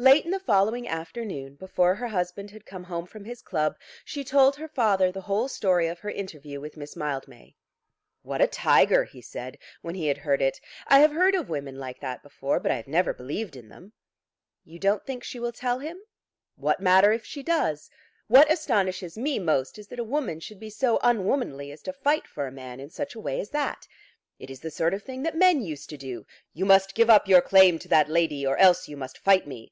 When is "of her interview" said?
5.88-6.58